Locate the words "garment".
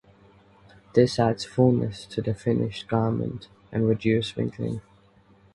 2.87-3.49